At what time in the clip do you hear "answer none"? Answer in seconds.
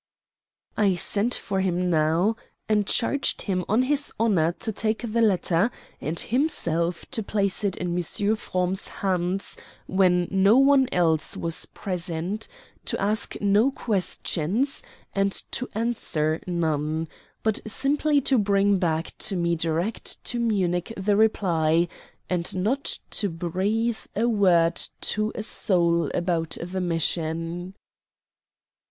15.75-17.07